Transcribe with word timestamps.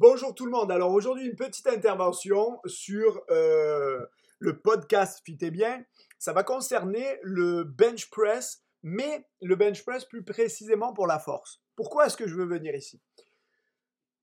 Bonjour 0.00 0.32
tout 0.32 0.44
le 0.44 0.52
monde. 0.52 0.70
Alors 0.70 0.92
aujourd'hui, 0.92 1.26
une 1.26 1.34
petite 1.34 1.66
intervention 1.66 2.60
sur 2.66 3.20
euh, 3.30 4.06
le 4.38 4.60
podcast 4.60 5.20
Fit 5.24 5.36
et 5.40 5.50
Bien. 5.50 5.84
Ça 6.20 6.32
va 6.32 6.44
concerner 6.44 7.18
le 7.24 7.64
bench 7.64 8.08
press, 8.08 8.62
mais 8.84 9.26
le 9.42 9.56
bench 9.56 9.82
press 9.82 10.04
plus 10.04 10.22
précisément 10.22 10.92
pour 10.92 11.08
la 11.08 11.18
force. 11.18 11.60
Pourquoi 11.74 12.06
est-ce 12.06 12.16
que 12.16 12.28
je 12.28 12.36
veux 12.36 12.44
venir 12.44 12.76
ici? 12.76 13.02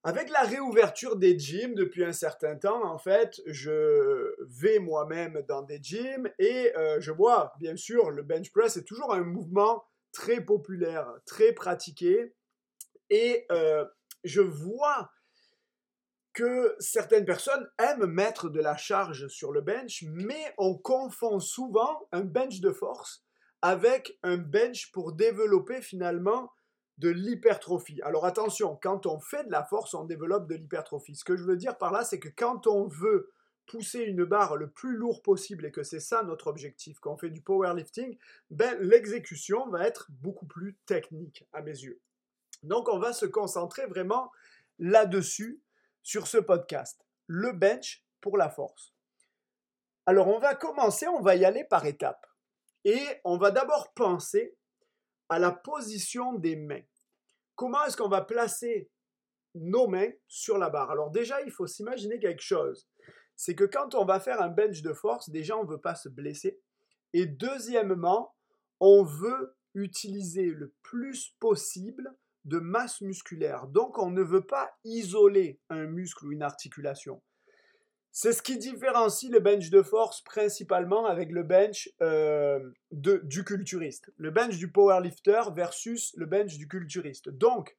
Avec 0.06 0.30
la 0.30 0.44
réouverture 0.44 1.18
des 1.18 1.38
gyms 1.38 1.76
depuis 1.76 2.06
un 2.06 2.14
certain 2.14 2.56
temps, 2.56 2.86
en 2.86 2.98
fait, 2.98 3.42
je 3.46 4.34
vais 4.48 4.80
moi-même 4.80 5.44
dans 5.46 5.62
des 5.62 5.80
gyms 5.84 6.32
et 6.40 6.72
euh, 6.78 7.02
je 7.02 7.12
vois, 7.12 7.52
bien 7.60 7.76
sûr, 7.76 8.12
le 8.12 8.24
bench 8.24 8.50
press 8.54 8.78
est 8.78 8.86
toujours 8.86 9.14
un 9.14 9.26
mouvement 9.26 9.84
très 10.14 10.40
populaire, 10.40 11.06
très 11.26 11.52
pratiqué. 11.52 12.34
Et 13.10 13.46
euh, 13.52 13.84
je 14.24 14.40
vois 14.40 15.12
que 16.36 16.76
certaines 16.80 17.26
personnes 17.26 17.68
aiment 17.80 18.06
mettre 18.06 18.50
de 18.50 18.60
la 18.60 18.76
charge 18.76 19.28
sur 19.28 19.54
le 19.54 19.62
bench, 19.62 20.04
mais 20.08 20.54
on 20.58 20.78
confond 20.78 21.40
souvent 21.40 22.08
un 22.12 22.22
bench 22.22 22.60
de 22.60 22.72
force 22.72 23.24
avec 23.62 24.20
un 24.22 24.38
bench 24.38 24.92
pour 24.92 25.14
développer 25.14 25.82
finalement 25.82 26.52
de 26.98 27.10
l'hypertrophie. 27.10 28.02
Alors 28.04 28.26
attention, 28.26 28.78
quand 28.82 29.06
on 29.06 29.20
fait 29.20 29.46
de 29.46 29.52
la 29.52 29.64
force, 29.64 29.94
on 29.94 30.04
développe 30.04 30.48
de 30.48 30.56
l'hypertrophie. 30.56 31.16
Ce 31.16 31.24
que 31.24 31.38
je 31.38 31.44
veux 31.44 31.58
dire 31.58 31.78
par 31.78 31.92
là, 31.92 32.04
c'est 32.04 32.20
que 32.20 32.30
quand 32.30 32.68
on 32.68 32.88
veut 32.88 33.32
pousser 33.66 34.02
une 34.02 34.26
barre 34.26 34.58
le 34.58 34.70
plus 34.70 34.96
lourd 34.96 35.22
possible 35.22 35.66
et 35.66 35.72
que 35.72 35.84
c'est 35.84 36.02
ça 36.02 36.22
notre 36.24 36.48
objectif, 36.48 37.00
quand 37.00 37.14
on 37.14 37.18
fait 37.18 37.30
du 37.30 37.42
powerlifting, 37.42 38.18
ben, 38.52 38.78
l'exécution 38.82 39.68
va 39.70 39.88
être 39.88 40.08
beaucoup 40.12 40.46
plus 40.46 40.78
technique 40.86 41.48
à 41.54 41.62
mes 41.62 41.72
yeux. 41.72 42.00
Donc 42.64 42.90
on 42.90 43.00
va 43.00 43.14
se 43.14 43.26
concentrer 43.26 43.86
vraiment 43.88 44.32
là-dessus 44.80 45.62
sur 46.06 46.28
ce 46.28 46.38
podcast, 46.38 47.04
le 47.26 47.52
bench 47.52 48.06
pour 48.22 48.38
la 48.38 48.48
force. 48.48 48.94
Alors 50.06 50.28
on 50.28 50.38
va 50.38 50.54
commencer, 50.54 51.08
on 51.08 51.20
va 51.20 51.36
y 51.36 51.44
aller 51.46 51.64
par 51.64 51.84
étapes. 51.88 52.28
Et 52.84 53.02
on 53.24 53.38
va 53.38 53.50
d'abord 53.50 53.92
penser 53.96 54.56
à 55.30 55.40
la 55.40 55.52
position 55.52 56.34
des 56.34 56.56
mains. 56.56 56.84
Comment 57.56 57.84
est-ce 57.86 57.98
qu'on 57.98 58.08
va 58.08 58.22
placer 58.22 58.92
nos 59.56 59.88
mains 59.88 60.12
sur 60.28 60.60
la 60.60 60.70
barre? 60.70 60.92
Alors 60.92 61.10
déjà, 61.10 61.42
il 61.42 61.50
faut 61.50 61.66
s'imaginer 61.66 62.20
quelque 62.20 62.44
chose. 62.44 62.88
C'est 63.36 63.56
que 63.56 63.64
quand 63.64 63.96
on 63.96 64.06
va 64.06 64.20
faire 64.20 64.40
un 64.44 64.50
bench 64.50 64.84
de 64.84 64.94
force, 64.94 65.32
déjà, 65.32 65.58
on 65.58 65.64
ne 65.64 65.72
veut 65.72 65.82
pas 65.82 65.96
se 65.96 66.08
blesser. 66.08 66.62
Et 67.14 67.26
deuxièmement, 67.26 68.36
on 68.80 69.04
veut 69.04 69.58
utiliser 69.74 70.52
le 70.52 70.72
plus 70.84 71.32
possible 71.40 72.16
de 72.46 72.60
masse 72.60 73.02
musculaire. 73.02 73.68
Donc 73.68 73.98
on 73.98 74.12
ne 74.12 74.22
veut 74.22 74.46
pas 74.46 74.72
isoler 74.84 75.60
un 75.70 75.86
muscle 75.86 76.26
ou 76.26 76.32
une 76.32 76.44
articulation. 76.44 77.22
C'est 78.12 78.32
ce 78.32 78.42
qui 78.42 78.58
différencie 78.58 79.30
le 79.30 79.42
bench 79.42 79.70
de 79.70 79.82
force 79.82 80.22
principalement 80.22 81.06
avec 81.06 81.32
le 81.32 81.44
bench 81.44 81.90
euh, 82.02 82.60
du 82.92 83.44
culturiste. 83.44 84.10
Le 84.16 84.32
bench 84.32 84.56
du 84.58 84.72
powerlifter 84.72 85.42
versus 85.54 86.14
le 86.16 86.26
bench 86.26 86.58
du 86.58 86.70
culturiste. 86.70 87.28
Donc 87.30 87.76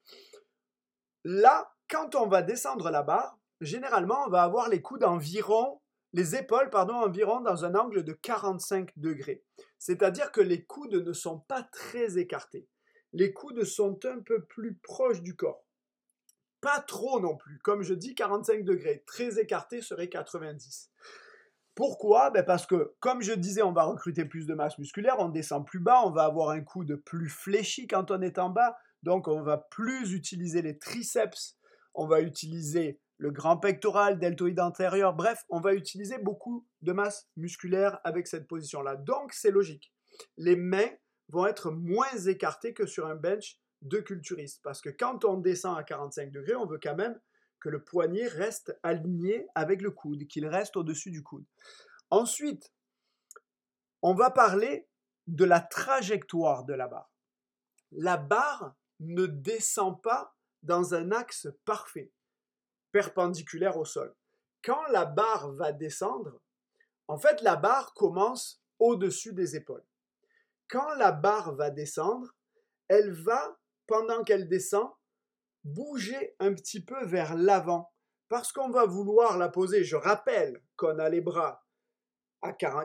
là, 1.25 1.73
quand 1.89 2.17
on 2.17 2.27
va 2.27 2.42
descendre 2.42 2.91
la 2.91 3.03
barre, 3.03 3.39
généralement 3.62 4.25
on 4.27 4.30
va 4.30 4.42
avoir 4.42 4.69
les 4.69 4.83
coudes 4.83 5.05
environ, 5.05 5.80
les 6.12 6.36
épaules 6.36 6.69
pardon, 6.69 6.97
environ 6.97 7.41
dans 7.41 7.64
un 7.64 7.75
angle 7.75 8.05
de 8.05 8.12
45 8.12 8.91
degrés. 8.97 9.42
C'est-à-dire 9.78 10.33
que 10.33 10.42
les 10.42 10.64
coudes 10.64 10.97
ne 10.97 11.12
sont 11.14 11.39
pas 11.39 11.62
très 11.62 12.19
écartés 12.19 12.69
les 13.17 13.33
coudes 13.33 13.64
sont 13.64 13.98
un 14.05 14.20
peu 14.20 14.45
plus 14.45 14.77
proches 14.83 15.22
du 15.22 15.34
corps. 15.34 15.64
Pas 16.61 16.81
trop 16.81 17.19
non 17.19 17.34
plus. 17.34 17.58
Comme 17.61 17.83
je 17.83 17.95
dis, 17.95 18.14
45 18.14 18.62
degrés. 18.62 19.05
Très 19.06 19.39
écarté 19.39 19.81
serait 19.81 20.11
90. 20.11 20.91
Pourquoi? 21.75 22.31
Ben 22.31 22.45
Parce 22.45 22.67
que, 22.67 22.95
comme 23.00 23.23
je 23.23 23.33
disais, 23.33 23.62
on 23.62 23.73
va 23.73 23.84
recruter 23.84 24.27
plus 24.27 24.47
de 24.47 24.53
masse 24.53 24.78
musculaire, 24.78 25.17
on 25.18 25.30
descend 25.30 25.67
plus 25.67 25.80
bas, 25.80 26.02
on 26.05 26.11
va 26.11 26.24
avoir 26.24 26.51
un 26.51 26.61
coude 26.61 26.96
plus 27.07 27.30
fléchi 27.30 27.86
quand 27.86 28.11
on 28.11 28.20
est 28.20 28.39
en 28.39 28.51
bas, 28.51 28.77
donc 29.02 29.29
on 29.29 29.42
va 29.42 29.57
plus 29.58 30.12
utiliser 30.12 30.61
les 30.61 30.79
triceps, 30.79 31.58
on 31.95 32.07
va 32.07 32.20
utiliser 32.20 33.01
le 33.17 33.30
grand 33.30 33.57
pectoral, 33.57 34.18
deltoïde 34.18 34.61
antérieur, 34.61 35.14
bref, 35.14 35.45
on 35.48 35.61
va 35.61 35.73
utiliser 35.73 36.18
beaucoup 36.18 36.67
de 36.83 36.92
masse 36.92 37.30
musculaire 37.36 37.98
avec 38.05 38.27
cette 38.27 38.46
position-là. 38.46 38.96
Donc 38.96 39.33
c'est 39.33 39.51
logique. 39.51 39.92
Les 40.36 40.57
mains 40.57 40.91
vont 41.29 41.47
être 41.47 41.70
moins 41.70 42.17
écartés 42.27 42.75
que 42.75 42.87
sur 42.87 43.07
un 43.07 43.14
bench 43.14 43.59
de 43.83 43.98
culturiste. 43.98 44.61
Parce 44.63 44.81
que 44.81 44.91
quand 44.91 45.25
on 45.25 45.39
descend 45.39 45.79
à 45.79 45.83
45 45.83 46.31
degrés, 46.31 46.55
on 46.57 46.67
veut 46.67 46.81
quand 46.83 46.95
même 46.95 47.19
que 47.61 47.69
le 47.69 47.83
poignet 47.83 48.27
reste 48.27 48.79
aligné 48.83 49.48
avec 49.55 49.83
le 49.83 49.91
coude, 49.91 50.27
qu'il 50.27 50.47
reste 50.47 50.77
au-dessus 50.77 51.11
du 51.11 51.23
coude. 51.23 51.45
Ensuite, 52.11 52.73
on 54.03 54.15
va 54.15 54.31
parler 54.31 54.89
de 55.27 55.45
la 55.45 55.61
trajectoire 55.61 56.65
de 56.65 56.75
la 56.75 56.86
barre. 56.86 57.11
La 57.92 58.17
barre 58.17 58.75
ne 59.01 59.27
descend 59.27 60.01
pas 60.01 60.36
dans 60.63 60.95
un 60.95 61.11
axe 61.13 61.48
parfait, 61.65 62.13
perpendiculaire 62.92 63.77
au 63.77 63.85
sol. 63.85 64.15
Quand 64.63 64.83
la 64.89 65.05
barre 65.05 65.51
va 65.53 65.73
descendre, 65.73 66.41
en 67.09 67.19
fait, 67.19 67.41
la 67.42 67.57
barre 67.57 67.95
commence 67.95 68.63
au-dessus 68.79 69.33
des 69.33 69.57
épaules 69.57 69.85
quand 70.69 70.95
la 70.95 71.13
barre 71.13 71.55
va 71.55 71.71
descendre, 71.71 72.35
elle 72.89 73.13
va, 73.13 73.59
pendant 73.87 74.23
qu'elle 74.25 74.49
descend, 74.49 74.91
bouger 75.65 76.35
un 76.39 76.55
petit 76.55 76.85
peu 76.85 77.05
vers 77.05 77.35
l'avant. 77.37 77.93
Parce 78.29 78.53
qu'on 78.53 78.71
va 78.71 78.87
vouloir 78.87 79.39
la 79.39 79.49
poser. 79.49 79.85
Je 79.85 79.97
rappelle 79.97 80.61
qu'on 80.77 80.99
a 80.99 81.09
les 81.09 81.21
bras, 81.21 81.65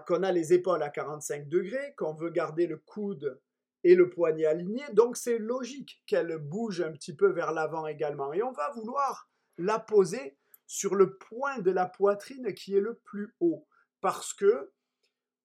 qu'on 0.08 0.24
a 0.24 0.32
les 0.32 0.54
épaules 0.54 0.84
à 0.84 0.90
45 0.90 1.48
degrés, 1.48 1.96
qu'on 1.98 2.14
veut 2.14 2.30
garder 2.30 2.68
le 2.68 2.78
coude 2.78 3.42
et 3.84 3.96
le 3.96 4.10
poignet 4.10 4.46
alignés. 4.46 4.86
Donc 4.94 5.18
c'est 5.18 5.40
logique 5.40 6.04
qu'elle 6.06 6.38
bouge 6.38 6.82
un 6.82 6.92
petit 6.92 7.16
peu 7.16 7.32
vers 7.32 7.52
l'avant 7.52 7.88
également. 7.88 8.34
Et 8.34 8.44
on 8.44 8.52
va 8.52 8.72
vouloir 8.72 9.30
la 9.58 9.80
poser 9.80 10.38
sur 10.68 10.96
le 10.96 11.18
point 11.18 11.60
de 11.60 11.72
la 11.72 11.86
poitrine 11.86 12.54
qui 12.54 12.76
est 12.76 12.82
le 12.82 12.96
plus 12.96 13.36
haut. 13.40 13.68
Parce 14.00 14.34
que 14.34 14.72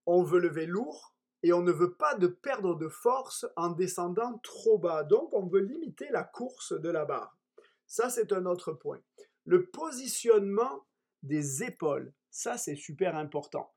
on 0.04 0.22
veut 0.22 0.38
lever 0.38 0.66
lourd, 0.66 1.15
et 1.42 1.52
on 1.52 1.62
ne 1.62 1.72
veut 1.72 1.94
pas 1.94 2.14
de 2.14 2.26
perdre 2.26 2.74
de 2.74 2.88
force 2.88 3.46
en 3.56 3.70
descendant 3.70 4.38
trop 4.38 4.78
bas. 4.78 5.04
Donc 5.04 5.32
on 5.32 5.46
veut 5.46 5.60
limiter 5.60 6.08
la 6.10 6.24
course 6.24 6.72
de 6.72 6.90
la 6.90 7.04
barre. 7.04 7.36
Ça, 7.86 8.10
c'est 8.10 8.32
un 8.32 8.46
autre 8.46 8.72
point. 8.72 9.00
Le 9.44 9.66
positionnement 9.66 10.84
des 11.22 11.62
épaules, 11.62 12.12
ça, 12.30 12.56
c'est 12.56 12.74
super 12.74 13.16
important. 13.16 13.72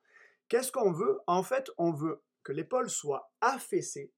Qu'est-ce 0.47 0.71
qu'on 0.71 0.91
veut? 0.91 1.19
En 1.27 1.43
fait, 1.43 1.69
on 1.77 1.91
veut 1.91 2.21
que 2.43 2.51
l'épaule 2.51 2.89
soit 2.89 3.31
affaissée, 3.41 4.11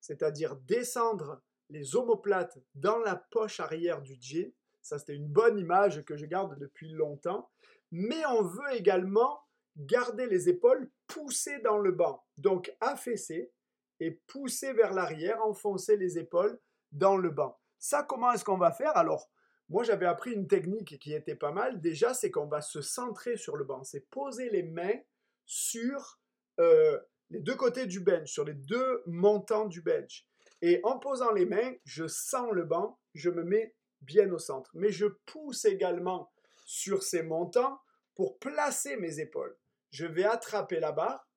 c'est-à-dire 0.00 0.56
descendre 0.56 1.42
les 1.70 1.96
omoplates 1.96 2.58
dans 2.74 2.98
la 2.98 3.16
poche 3.16 3.58
arrière 3.58 4.02
du 4.02 4.16
jean. 4.20 4.52
Ça, 4.82 4.98
c'était 4.98 5.16
une 5.16 5.28
bonne 5.28 5.58
image 5.58 6.04
que 6.04 6.16
je 6.16 6.26
garde 6.26 6.58
depuis 6.58 6.90
longtemps. 6.90 7.50
Mais 7.90 8.24
on 8.26 8.42
veut 8.42 8.72
également 8.74 9.40
garder 9.76 10.26
les 10.26 10.48
épaules 10.48 10.90
poussées 11.06 11.58
dans 11.60 11.78
le 11.78 11.92
banc. 11.92 12.24
Donc 12.36 12.74
affaisser 12.80 13.52
et 14.00 14.10
pousser 14.26 14.72
vers 14.72 14.92
l'arrière, 14.92 15.42
enfoncer 15.44 15.96
les 15.96 16.18
épaules 16.18 16.58
dans 16.92 17.16
le 17.16 17.30
banc. 17.30 17.58
Ça, 17.78 18.02
comment 18.02 18.32
est-ce 18.32 18.44
qu'on 18.44 18.58
va 18.58 18.72
faire? 18.72 18.96
Alors, 18.96 19.30
moi 19.68 19.82
j'avais 19.84 20.06
appris 20.06 20.32
une 20.32 20.46
technique 20.46 20.98
qui 20.98 21.12
était 21.12 21.34
pas 21.34 21.52
mal. 21.52 21.80
Déjà, 21.80 22.14
c'est 22.14 22.30
qu'on 22.30 22.46
va 22.46 22.60
se 22.60 22.82
centrer 22.82 23.36
sur 23.36 23.56
le 23.56 23.64
banc. 23.64 23.82
C'est 23.84 24.08
poser 24.10 24.50
les 24.50 24.62
mains 24.62 24.98
sur 25.46 26.20
euh, 26.60 26.98
les 27.30 27.40
deux 27.40 27.56
côtés 27.56 27.86
du 27.86 28.00
bench, 28.00 28.32
sur 28.32 28.44
les 28.44 28.54
deux 28.54 29.02
montants 29.06 29.66
du 29.66 29.82
bench. 29.82 30.26
Et 30.62 30.80
en 30.84 30.98
posant 30.98 31.32
les 31.32 31.46
mains, 31.46 31.74
je 31.84 32.06
sens 32.06 32.50
le 32.52 32.64
banc, 32.64 32.98
je 33.12 33.28
me 33.30 33.42
mets 33.42 33.74
bien 34.00 34.30
au 34.32 34.38
centre. 34.38 34.70
Mais 34.74 34.90
je 34.90 35.06
pousse 35.26 35.64
également 35.64 36.30
sur 36.64 37.02
ces 37.02 37.22
montants 37.22 37.80
pour 38.14 38.38
placer 38.38 38.96
mes 38.96 39.20
épaules 39.20 39.56
je 39.94 40.06
vais 40.06 40.24
attraper 40.24 40.80
la 40.80 40.90
barre. 40.90 41.28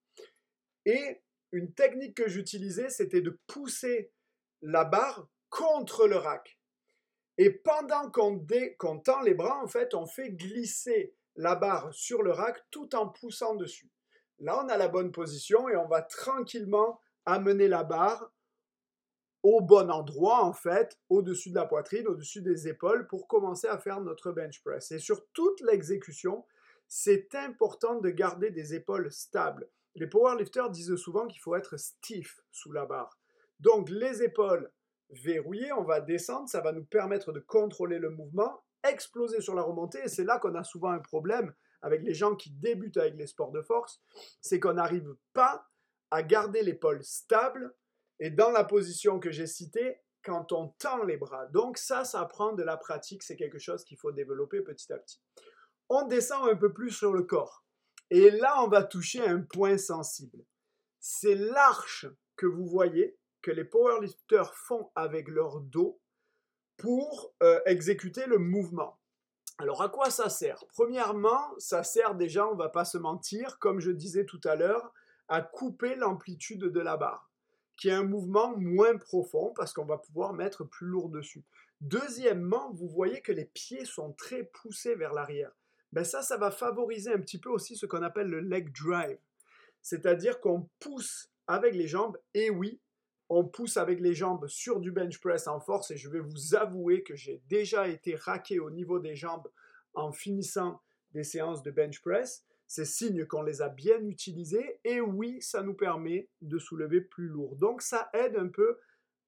Et 0.86 1.22
une 1.52 1.74
technique 1.76 2.18
que 2.18 2.28
j'utilisais, 2.28 2.90
c'était 2.90 3.22
de 3.22 3.40
pousser 3.46 4.12
la 4.64 4.84
barre 4.84 5.28
contre 5.50 6.08
le 6.08 6.18
rack. 6.18 6.60
Et 7.38 7.52
pendant 7.52 8.10
qu'on 8.10 9.00
tend 9.00 9.22
les 9.22 9.36
bras, 9.36 9.62
en 9.62 9.68
fait, 9.68 9.94
on 9.94 10.08
fait 10.08 10.32
glisser 10.32 11.14
la 11.36 11.56
barre 11.56 11.94
sur 11.94 12.24
le 12.24 12.32
rack 12.32 12.66
tout 12.72 12.96
en 12.96 13.08
poussant 13.08 13.54
dessus. 13.54 13.92
Là, 14.40 14.60
on 14.64 14.70
a 14.70 14.78
la 14.78 14.88
bonne 14.88 15.12
position 15.12 15.70
et 15.70 15.76
on 15.76 15.88
va 15.88 16.02
tranquillement 16.02 17.00
amener 17.28 17.68
la 17.68 17.84
barre 17.84 18.32
au 19.44 19.62
bon 19.62 19.92
endroit, 19.92 20.44
en 20.44 20.54
fait, 20.54 21.00
au-dessus 21.10 21.52
de 21.52 21.56
la 21.56 21.68
poitrine, 21.68 22.08
au-dessus 22.08 22.42
des 22.42 22.68
épaules, 22.68 23.06
pour 23.06 23.28
commencer 23.28 23.68
à 23.68 23.78
faire 23.78 24.02
notre 24.02 24.32
bench 24.32 24.64
press. 24.64 24.92
Et 24.92 24.98
sur 24.98 25.28
toute 25.34 25.62
l'exécution, 25.62 26.44
c'est 26.88 27.36
important 27.36 28.00
de 28.00 28.10
garder 28.10 28.50
des 28.50 28.74
épaules 28.74 29.12
stables. 29.12 29.70
Les 29.96 30.08
powerlifters 30.08 30.70
disent 30.70 30.96
souvent 30.96 31.28
qu'il 31.28 31.42
faut 31.42 31.56
être 31.56 31.78
stiff 31.78 32.42
sous 32.52 32.72
la 32.72 32.86
barre. 32.86 33.20
Donc 33.60 33.90
les 33.90 34.24
épaules 34.24 34.72
verrouillé, 35.10 35.72
on 35.74 35.84
va 35.84 36.02
descendre, 36.02 36.50
ça 36.50 36.62
va 36.62 36.72
nous 36.72 36.86
permettre 36.86 37.32
de 37.32 37.40
contrôler 37.40 37.98
le 37.98 38.10
mouvement, 38.10 38.64
exploser 38.84 39.42
sur 39.42 39.56
la 39.56 39.62
remontée, 39.62 40.00
et 40.04 40.10
c'est 40.10 40.24
là 40.24 40.38
qu'on 40.38 40.56
a 40.56 40.64
souvent 40.64 40.92
un 40.92 41.00
problème 41.00 41.54
avec 41.82 42.04
les 42.04 42.14
gens 42.14 42.36
qui 42.36 42.52
débutent 42.52 42.98
avec 42.98 43.16
les 43.16 43.28
sports 43.28 43.52
de 43.52 43.62
force, 43.62 44.02
c'est 44.42 44.60
qu'on 44.60 44.74
n'arrive 44.74 45.16
pas 45.34 45.68
à 46.12 46.24
garder 46.24 46.64
l'épaule 46.64 47.04
stable 47.04 47.74
et 48.20 48.30
dans 48.30 48.52
la 48.52 48.64
position 48.64 49.20
que 49.20 49.32
j'ai 49.32 49.48
citée 49.48 50.02
quand 50.24 50.52
on 50.52 50.70
tend 50.80 51.04
les 51.04 51.18
bras. 51.18 51.46
Donc 51.48 51.78
ça, 51.78 52.04
ça 52.04 52.26
prend 52.26 52.54
de 52.54 52.64
la 52.64 52.78
pratique, 52.78 53.24
c'est 53.24 53.36
quelque 53.36 53.60
chose 53.60 53.84
qu'il 53.84 53.98
faut 53.98 54.12
développer 54.12 54.62
petit 54.62 54.92
à 54.92 54.98
petit. 54.98 55.22
On 55.90 56.06
descend 56.08 56.50
un 56.50 56.56
peu 56.56 56.74
plus 56.74 56.92
sur 56.92 57.14
le 57.14 57.24
corps. 57.24 57.64
Et 58.10 58.32
là, 58.32 58.62
on 58.64 58.68
va 58.68 58.84
toucher 58.84 59.26
un 59.26 59.42
point 59.42 59.78
sensible. 59.78 60.44
C'est 61.00 61.36
l'arche 61.36 62.06
que 62.36 62.46
vous 62.46 62.66
voyez 62.66 63.18
que 63.42 63.52
les 63.52 63.66
powerlifters 63.66 64.54
font 64.56 64.92
avec 64.96 65.28
leur 65.28 65.62
dos 65.62 66.00
pour 66.78 67.34
euh, 67.44 67.60
exécuter 67.66 68.26
le 68.26 68.38
mouvement. 68.38 69.00
Alors 69.58 69.82
à 69.82 69.90
quoi 69.90 70.10
ça 70.10 70.30
sert? 70.30 70.64
Premièrement, 70.68 71.58
ça 71.58 71.84
sert 71.84 72.16
déjà, 72.16 72.48
on 72.48 72.56
va 72.56 72.70
pas 72.70 72.86
se 72.86 72.98
mentir, 72.98 73.58
comme 73.60 73.80
je 73.80 73.92
disais 73.92 74.26
tout 74.26 74.42
à 74.44 74.56
l'heure, 74.56 74.94
à 75.28 75.42
couper 75.42 75.96
l'amplitude 75.96 76.66
de 76.66 76.80
la 76.80 76.96
barre, 76.96 77.32
qui 77.76 77.90
est 77.90 77.94
un 77.94 78.04
mouvement 78.04 78.56
moins 78.56 78.98
profond 78.98 79.54
parce 79.56 79.74
qu'on 79.74 79.86
va 79.86 79.98
pouvoir 79.98 80.34
mettre 80.34 80.64
plus 80.64 80.88
lourd 80.88 81.10
dessus. 81.10 81.44
Deuxièmement, 81.82 82.72
vous 82.74 82.88
voyez 82.88 83.22
que 83.22 83.32
les 83.32 83.46
pieds 83.46 83.86
sont 83.86 84.14
très 84.14 84.44
poussés 84.44 84.96
vers 84.96 85.14
l'arrière. 85.14 85.52
Ben 85.92 86.04
ça, 86.04 86.22
ça 86.22 86.38
va 86.38 86.52
favoriser 86.52 87.14
un 87.14 87.20
petit 87.20 87.40
peu 87.40 87.50
aussi 87.50 87.76
ce 87.76 87.86
qu'on 87.86 88.04
appelle 88.04 88.30
le 88.30 88.40
leg 88.40 88.72
drive. 88.72 89.18
C'est-à-dire 89.82 90.40
qu'on 90.42 90.70
pousse 90.80 91.32
avec 91.48 91.74
les 91.74 91.88
jambes, 91.88 92.18
et 92.34 92.50
oui, 92.50 92.82
on 93.30 93.46
pousse 93.46 93.78
avec 93.78 94.00
les 94.00 94.14
jambes 94.14 94.48
sur 94.48 94.80
du 94.80 94.92
bench 94.92 95.20
press 95.20 95.48
en 95.48 95.60
force, 95.60 95.92
et 95.92 95.98
je 95.98 96.10
vais 96.10 96.20
vous 96.20 96.56
avouer 96.56 97.04
que 97.04 97.16
j'ai 97.16 97.42
déjà 97.48 97.88
été 97.88 98.16
raqué 98.16 98.60
au 98.60 98.70
niveau 98.70 99.00
des 99.00 99.16
jambes 99.16 99.50
en 99.94 100.12
finissant 100.12 100.82
des 101.12 101.24
séances 101.24 101.64
de 101.64 101.72
bench 101.72 102.02
press. 102.02 102.44
C'est 102.68 102.86
signe 102.86 103.26
qu'on 103.26 103.44
les 103.44 103.62
a 103.62 103.70
bien 103.70 104.02
utilisées, 104.04 104.80
et 104.84 105.00
oui, 105.00 105.42
ça 105.42 105.64
nous 105.64 105.74
permet 105.74 106.30
de 106.42 106.60
soulever 106.60 107.00
plus 107.00 107.28
lourd. 107.28 107.56
Donc 107.56 107.82
ça 107.82 108.10
aide 108.14 108.36
un 108.36 108.50
peu 108.50 108.78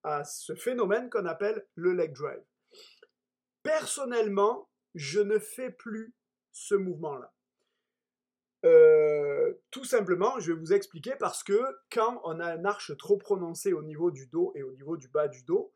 à 0.03 0.23
ce 0.25 0.55
phénomène 0.55 1.09
qu'on 1.09 1.25
appelle 1.25 1.65
le 1.75 1.93
leg 1.93 2.13
drive. 2.13 2.43
Personnellement, 3.63 4.69
je 4.95 5.21
ne 5.21 5.39
fais 5.39 5.71
plus 5.71 6.13
ce 6.59 6.75
mouvement-là 6.75 7.33
euh, 8.65 9.53
Tout 9.71 9.85
simplement, 9.85 10.39
je 10.39 10.51
vais 10.51 10.59
vous 10.59 10.73
expliquer 10.73 11.15
parce 11.17 11.41
que 11.43 11.59
quand 11.91 12.19
on 12.25 12.39
a 12.39 12.53
un 12.53 12.65
arche 12.65 12.95
trop 12.97 13.17
prononcée 13.17 13.71
au 13.71 13.81
niveau 13.81 14.11
du 14.11 14.27
dos 14.27 14.51
et 14.55 14.63
au 14.63 14.73
niveau 14.73 14.97
du 14.97 15.07
bas 15.07 15.29
du 15.29 15.43
dos, 15.43 15.71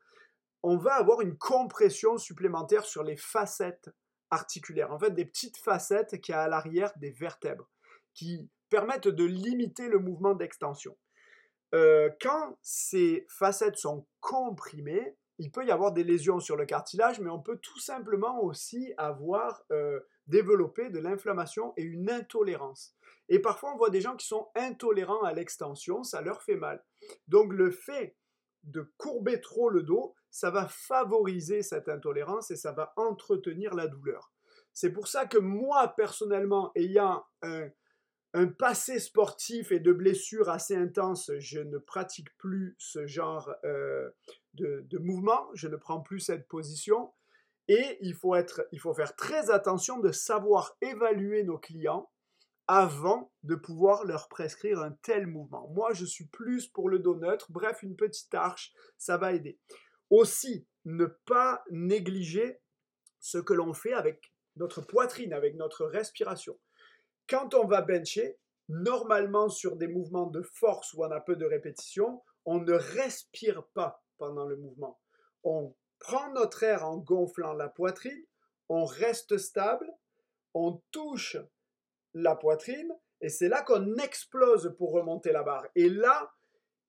on 0.62 0.76
va 0.76 0.94
avoir 0.94 1.22
une 1.22 1.38
compression 1.38 2.18
supplémentaire 2.18 2.84
sur 2.84 3.02
les 3.02 3.16
facettes 3.16 3.90
articulaires. 4.30 4.92
En 4.92 4.98
fait, 4.98 5.12
des 5.12 5.24
petites 5.24 5.56
facettes 5.56 6.20
qui 6.20 6.32
a 6.32 6.42
à 6.42 6.48
l'arrière 6.48 6.92
des 6.96 7.10
vertèbres, 7.10 7.70
qui 8.12 8.50
permettent 8.68 9.08
de 9.08 9.24
limiter 9.24 9.88
le 9.88 9.98
mouvement 9.98 10.34
d'extension. 10.34 10.96
Euh, 11.74 12.10
quand 12.20 12.58
ces 12.60 13.26
facettes 13.28 13.78
sont 13.78 14.06
comprimées, 14.20 15.16
il 15.38 15.50
peut 15.50 15.64
y 15.64 15.70
avoir 15.70 15.92
des 15.92 16.04
lésions 16.04 16.40
sur 16.40 16.56
le 16.56 16.66
cartilage, 16.66 17.20
mais 17.20 17.30
on 17.30 17.40
peut 17.40 17.58
tout 17.58 17.80
simplement 17.80 18.42
aussi 18.42 18.92
avoir 18.96 19.62
euh, 19.72 20.00
développer 20.26 20.90
de 20.90 20.98
l'inflammation 20.98 21.72
et 21.76 21.82
une 21.82 22.10
intolérance. 22.10 22.94
Et 23.28 23.38
parfois, 23.38 23.72
on 23.74 23.76
voit 23.76 23.90
des 23.90 24.00
gens 24.00 24.16
qui 24.16 24.26
sont 24.26 24.48
intolérants 24.54 25.22
à 25.22 25.32
l'extension, 25.32 26.02
ça 26.02 26.20
leur 26.20 26.42
fait 26.42 26.56
mal. 26.56 26.82
Donc 27.28 27.52
le 27.52 27.70
fait 27.70 28.16
de 28.64 28.90
courber 28.96 29.40
trop 29.40 29.68
le 29.68 29.82
dos, 29.82 30.14
ça 30.30 30.50
va 30.50 30.66
favoriser 30.66 31.62
cette 31.62 31.88
intolérance 31.88 32.50
et 32.50 32.56
ça 32.56 32.72
va 32.72 32.92
entretenir 32.96 33.74
la 33.74 33.86
douleur. 33.86 34.32
C'est 34.72 34.92
pour 34.92 35.06
ça 35.06 35.26
que 35.26 35.38
moi, 35.38 35.94
personnellement, 35.96 36.72
ayant 36.74 37.24
un, 37.42 37.70
passé 38.58 38.98
sportif 38.98 39.70
et 39.70 39.78
de 39.78 39.92
blessures 39.92 40.48
assez 40.48 40.74
intenses, 40.74 41.30
je 41.38 41.60
ne 41.60 41.78
pratique 41.78 42.36
plus 42.36 42.74
ce 42.78 43.06
genre 43.06 43.54
euh, 43.62 44.10
de, 44.54 44.84
de 44.90 44.98
mouvement, 44.98 45.48
je 45.54 45.68
ne 45.68 45.76
prends 45.76 46.00
plus 46.00 46.18
cette 46.18 46.48
position. 46.48 47.12
Et 47.68 47.98
il 48.00 48.14
faut, 48.14 48.34
être, 48.34 48.66
il 48.72 48.80
faire 48.80 49.16
très 49.16 49.50
attention 49.50 49.98
de 49.98 50.12
savoir 50.12 50.76
évaluer 50.82 51.44
nos 51.44 51.58
clients 51.58 52.10
avant 52.66 53.32
de 53.42 53.54
pouvoir 53.54 54.04
leur 54.04 54.28
prescrire 54.28 54.80
un 54.80 54.92
tel 55.02 55.26
mouvement. 55.26 55.68
Moi, 55.68 55.92
je 55.92 56.04
suis 56.04 56.26
plus 56.26 56.66
pour 56.66 56.88
le 56.88 56.98
dos 56.98 57.16
neutre. 57.16 57.50
Bref, 57.50 57.82
une 57.82 57.96
petite 57.96 58.34
arche, 58.34 58.72
ça 58.98 59.16
va 59.16 59.32
aider. 59.32 59.58
Aussi, 60.10 60.66
ne 60.84 61.06
pas 61.06 61.64
négliger 61.70 62.60
ce 63.20 63.38
que 63.38 63.54
l'on 63.54 63.72
fait 63.72 63.92
avec 63.92 64.32
notre 64.56 64.82
poitrine, 64.82 65.32
avec 65.32 65.56
notre 65.56 65.86
respiration. 65.86 66.58
Quand 67.28 67.54
on 67.54 67.66
va 67.66 67.80
bencher, 67.80 68.38
normalement 68.68 69.48
sur 69.48 69.76
des 69.76 69.88
mouvements 69.88 70.26
de 70.26 70.42
force 70.42 70.92
où 70.94 71.04
on 71.04 71.10
a 71.10 71.20
peu 71.20 71.36
de 71.36 71.46
répétition, 71.46 72.22
on 72.44 72.60
ne 72.60 72.72
respire 72.72 73.66
pas 73.74 74.04
pendant 74.18 74.44
le 74.46 74.56
mouvement. 74.56 75.00
On 75.42 75.74
prend 76.04 76.30
notre 76.32 76.62
air 76.64 76.84
en 76.84 76.98
gonflant 76.98 77.54
la 77.54 77.70
poitrine, 77.70 78.22
on 78.68 78.84
reste 78.84 79.38
stable, 79.38 79.90
on 80.52 80.82
touche 80.90 81.38
la 82.12 82.36
poitrine, 82.36 82.94
et 83.22 83.30
c'est 83.30 83.48
là 83.48 83.62
qu'on 83.62 83.96
explose 83.96 84.74
pour 84.76 84.92
remonter 84.92 85.32
la 85.32 85.42
barre. 85.42 85.66
Et 85.74 85.88
là, 85.88 86.30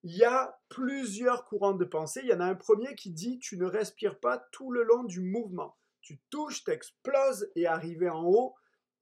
il 0.02 0.14
y 0.14 0.24
a 0.24 0.58
plusieurs 0.68 1.46
courants 1.46 1.72
de 1.72 1.86
pensée. 1.86 2.20
Il 2.24 2.28
y 2.28 2.34
en 2.34 2.40
a 2.40 2.44
un 2.44 2.54
premier 2.54 2.94
qui 2.94 3.10
dit 3.10 3.38
tu 3.38 3.56
ne 3.56 3.64
respires 3.64 4.20
pas 4.20 4.46
tout 4.52 4.70
le 4.70 4.82
long 4.82 5.04
du 5.04 5.22
mouvement. 5.22 5.78
Tu 6.02 6.20
touches, 6.28 6.62
tu 6.62 6.70
exploses 6.70 7.50
et 7.56 7.66
arrivé 7.66 8.10
en 8.10 8.22
haut, 8.22 8.54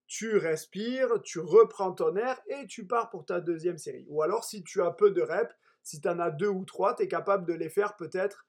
tu 0.06 0.36
respires, 0.36 1.20
tu 1.24 1.40
reprends 1.40 1.92
ton 1.92 2.14
air 2.14 2.40
et 2.46 2.68
tu 2.68 2.86
pars 2.86 3.10
pour 3.10 3.26
ta 3.26 3.40
deuxième 3.40 3.78
série. 3.78 4.06
Ou 4.08 4.22
alors 4.22 4.44
si 4.44 4.62
tu 4.62 4.80
as 4.80 4.92
peu 4.92 5.10
de 5.10 5.22
reps, 5.22 5.52
si 5.82 6.00
tu 6.00 6.08
en 6.08 6.20
as 6.20 6.30
deux 6.30 6.48
ou 6.48 6.64
trois, 6.64 6.94
tu 6.94 7.02
es 7.02 7.08
capable 7.08 7.46
de 7.46 7.54
les 7.54 7.68
faire 7.68 7.96
peut-être 7.96 8.46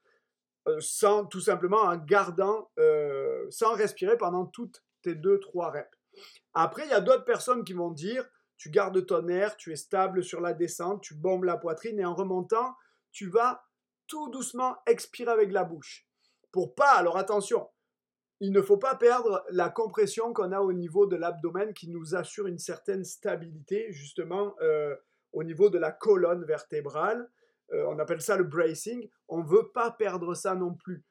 sans 0.80 1.26
tout 1.26 1.40
simplement 1.40 1.82
en 1.82 1.96
gardant, 1.96 2.70
euh, 2.78 3.46
sans 3.50 3.74
respirer 3.74 4.16
pendant 4.16 4.46
toutes 4.46 4.82
tes 5.02 5.14
deux, 5.14 5.38
trois 5.40 5.70
reps. 5.70 5.90
Après, 6.54 6.84
il 6.86 6.90
y 6.90 6.94
a 6.94 7.00
d'autres 7.00 7.24
personnes 7.24 7.64
qui 7.64 7.72
vont 7.72 7.90
dire, 7.90 8.28
tu 8.56 8.70
gardes 8.70 9.04
ton 9.06 9.28
air, 9.28 9.56
tu 9.56 9.72
es 9.72 9.76
stable 9.76 10.24
sur 10.24 10.40
la 10.40 10.54
descente, 10.54 11.02
tu 11.02 11.14
bombes 11.14 11.44
la 11.44 11.56
poitrine 11.56 12.00
et 12.00 12.04
en 12.04 12.14
remontant, 12.14 12.74
tu 13.12 13.28
vas 13.28 13.64
tout 14.06 14.28
doucement 14.30 14.76
expirer 14.86 15.30
avec 15.30 15.52
la 15.52 15.64
bouche. 15.64 16.06
Pour 16.52 16.74
pas, 16.74 16.92
alors 16.92 17.18
attention, 17.18 17.68
il 18.40 18.52
ne 18.52 18.62
faut 18.62 18.76
pas 18.76 18.94
perdre 18.94 19.44
la 19.50 19.68
compression 19.68 20.32
qu'on 20.32 20.52
a 20.52 20.60
au 20.60 20.72
niveau 20.72 21.06
de 21.06 21.16
l'abdomen 21.16 21.72
qui 21.74 21.88
nous 21.88 22.14
assure 22.14 22.46
une 22.46 22.58
certaine 22.58 23.04
stabilité 23.04 23.92
justement 23.92 24.54
euh, 24.60 24.94
au 25.32 25.42
niveau 25.42 25.70
de 25.70 25.78
la 25.78 25.90
colonne 25.92 26.44
vertébrale. 26.44 27.30
Euh, 27.72 27.84
on 27.88 27.98
appelle 27.98 28.20
ça 28.20 28.36
le 28.36 28.44
bracing, 28.44 29.08
on 29.28 29.42
ne 29.42 29.48
veut 29.48 29.70
pas 29.72 29.90
perdre 29.90 30.34
ça 30.34 30.54
non 30.54 30.74
plus. 30.74 31.04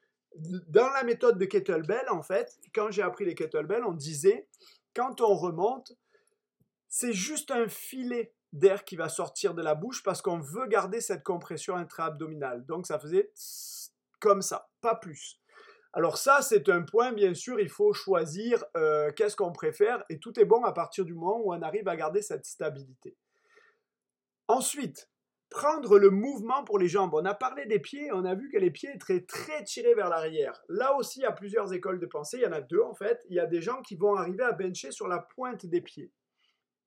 Dans 0.67 0.89
la 0.89 1.03
méthode 1.03 1.37
de 1.37 1.45
kettlebell, 1.45 2.09
en 2.09 2.21
fait, 2.21 2.57
quand 2.73 2.91
j'ai 2.91 3.01
appris 3.01 3.25
les 3.25 3.35
kettlebell, 3.35 3.83
on 3.85 3.93
disait, 3.93 4.47
quand 4.93 5.21
on 5.21 5.33
remonte, 5.35 5.93
c'est 6.87 7.13
juste 7.13 7.51
un 7.51 7.67
filet 7.67 8.33
d'air 8.53 8.85
qui 8.85 8.95
va 8.95 9.09
sortir 9.09 9.53
de 9.53 9.61
la 9.61 9.75
bouche 9.75 10.01
parce 10.03 10.21
qu'on 10.21 10.39
veut 10.39 10.67
garder 10.67 11.01
cette 11.01 11.23
compression 11.23 11.75
intra-abdominale. 11.75 12.65
Donc 12.65 12.87
ça 12.87 12.99
faisait 12.99 13.31
comme 14.19 14.41
ça, 14.41 14.69
pas 14.81 14.95
plus. 14.95 15.39
Alors 15.91 16.17
ça, 16.17 16.41
c'est 16.41 16.67
un 16.69 16.81
point, 16.81 17.13
bien 17.13 17.33
sûr, 17.33 17.59
il 17.59 17.69
faut 17.69 17.93
choisir 17.93 18.63
euh, 18.75 19.11
qu'est-ce 19.13 19.35
qu'on 19.35 19.53
préfère 19.53 20.03
et 20.09 20.19
tout 20.19 20.37
est 20.39 20.45
bon 20.45 20.63
à 20.63 20.73
partir 20.73 21.05
du 21.05 21.13
moment 21.13 21.39
où 21.41 21.53
on 21.53 21.61
arrive 21.61 21.87
à 21.87 21.95
garder 21.95 22.21
cette 22.21 22.45
stabilité. 22.45 23.15
Ensuite, 24.47 25.09
prendre 25.55 25.97
le 25.97 26.09
mouvement 26.09 26.65
pour 26.65 26.77
les 26.77 26.89
jambes. 26.89 27.13
On 27.13 27.23
a 27.23 27.33
parlé 27.33 27.65
des 27.65 27.79
pieds, 27.79 28.11
on 28.11 28.25
a 28.25 28.35
vu 28.35 28.49
que 28.49 28.57
les 28.57 28.71
pieds 28.71 28.91
étaient 28.93 29.25
très 29.25 29.63
tirés 29.63 29.95
vers 29.95 30.09
l'arrière. 30.09 30.61
Là 30.67 30.93
aussi, 30.97 31.19
il 31.19 31.21
y 31.21 31.25
a 31.25 31.31
plusieurs 31.31 31.71
écoles 31.71 31.97
de 32.01 32.05
pensée, 32.05 32.39
il 32.39 32.43
y 32.43 32.45
en 32.45 32.51
a 32.51 32.59
deux 32.59 32.81
en 32.81 32.93
fait. 32.93 33.23
Il 33.29 33.35
y 33.37 33.39
a 33.39 33.45
des 33.45 33.61
gens 33.61 33.81
qui 33.81 33.95
vont 33.95 34.15
arriver 34.15 34.43
à 34.43 34.51
bencher 34.51 34.91
sur 34.91 35.07
la 35.07 35.19
pointe 35.19 35.65
des 35.65 35.79
pieds. 35.79 36.11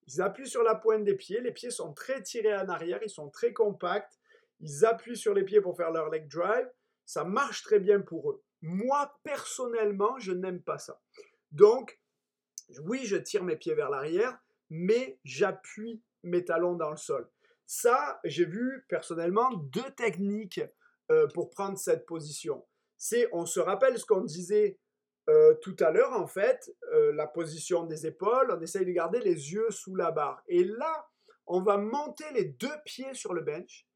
Ils 0.07 0.21
appuient 0.21 0.47
sur 0.47 0.63
la 0.63 0.75
pointe 0.75 1.03
des 1.03 1.15
pieds, 1.15 1.41
les 1.41 1.51
pieds 1.51 1.71
sont 1.71 1.95
très 1.95 2.23
tirés 2.23 2.55
en 2.55 2.69
arrière, 2.69 3.01
ils 3.03 3.09
sont 3.09 3.31
très 3.31 3.55
compacts. 3.55 4.21
Ils 4.61 4.85
appuient 4.85 5.17
sur 5.17 5.33
les 5.33 5.45
pieds 5.45 5.63
pour 5.63 5.75
faire 5.75 5.91
leur 5.91 6.11
leg 6.11 6.29
drive. 6.29 6.69
Ça 7.07 7.25
marche 7.25 7.63
très 7.63 7.81
bien 7.81 8.01
pour 8.01 8.31
eux. 8.31 8.43
Moi, 8.61 9.19
personnellement, 9.23 10.19
je 10.19 10.33
n'aime 10.33 10.61
pas 10.61 10.79
ça. 10.79 11.01
Donc, 11.53 11.99
oui, 12.83 13.07
je 13.07 13.17
tire 13.17 13.45
mes 13.45 13.57
pieds 13.57 13.75
vers 13.75 13.89
l'arrière, 13.89 14.39
mais 14.69 15.19
j'appuie 15.25 16.03
mes 16.23 16.45
talons 16.45 16.75
dans 16.75 16.91
le 16.91 16.99
sol. 16.99 17.31
Ça, 17.71 18.19
j'ai 18.25 18.47
vu 18.47 18.87
personnellement 18.89 19.53
deux 19.53 19.91
techniques 19.91 20.63
euh, 21.11 21.29
pour 21.35 21.51
prendre 21.51 21.77
cette 21.77 22.07
position. 22.07 22.67
C'est, 22.97 23.29
on 23.31 23.45
se 23.45 23.61
rappelle 23.61 23.99
ce 23.99 24.07
qu'on 24.07 24.23
disait 24.23 24.79
euh, 25.29 25.53
tout 25.61 25.77
à 25.81 25.91
l'heure, 25.91 26.15
en 26.15 26.27
fait, 26.27 26.75
euh, 26.95 27.13
la 27.13 27.27
position 27.27 27.85
des 27.85 28.07
épaules, 28.07 28.51
on 28.51 28.61
essaye 28.63 28.87
de 28.87 28.93
garder 28.93 29.21
les 29.21 29.53
yeux 29.53 29.71
sous 29.71 29.95
la 29.95 30.11
barre. 30.11 30.43
Et 30.49 30.65
là, 30.65 31.09
on 31.47 31.61
va 31.61 31.77
monter 31.77 32.25
les 32.33 32.47
deux 32.47 32.75
pieds 32.87 33.13
sur 33.13 33.35
le 33.35 33.43
bench 33.43 33.87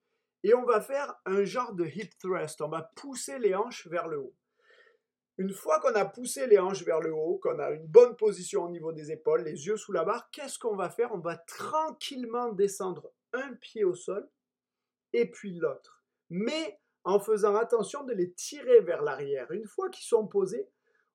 et 0.43 0.53
on 0.53 0.67
va 0.67 0.83
faire 0.83 1.15
un 1.25 1.45
genre 1.45 1.73
de 1.73 1.87
hip 1.87 2.11
thrust. 2.19 2.61
On 2.61 2.69
va 2.69 2.91
pousser 2.95 3.39
les 3.39 3.55
hanches 3.55 3.87
vers 3.87 4.07
le 4.07 4.19
haut. 4.19 4.35
Une 5.39 5.55
fois 5.55 5.81
qu'on 5.81 5.95
a 5.95 6.05
poussé 6.05 6.47
les 6.47 6.59
hanches 6.59 6.85
vers 6.85 7.01
le 7.01 7.15
haut, 7.15 7.39
qu'on 7.43 7.59
a 7.59 7.71
une 7.71 7.87
bonne 7.87 8.17
position 8.17 8.65
au 8.65 8.71
niveau 8.71 8.93
des 8.93 9.11
épaules, 9.13 9.45
les 9.45 9.67
yeux 9.67 9.79
sous 9.79 9.93
la 9.93 10.05
barre, 10.05 10.29
qu'est-ce 10.31 10.59
qu'on 10.59 10.77
va 10.77 10.91
faire? 10.91 11.15
On 11.15 11.21
va 11.21 11.39
tranquillement 11.39 12.53
descendre 12.53 13.11
un 13.33 13.55
pied 13.55 13.85
au 13.85 13.95
sol 13.95 14.29
et 15.13 15.31
puis 15.31 15.55
l'autre. 15.55 16.03
Mais 16.31 16.81
en 17.05 17.19
faisant 17.19 17.57
attention 17.57 18.05
de 18.05 18.13
les 18.13 18.33
tirer 18.33 18.81
vers 18.81 19.03
l'arrière. 19.03 19.51
Une 19.51 19.67
fois 19.67 19.91
qu'ils 19.91 20.07
sont 20.07 20.27
posés, 20.27 20.69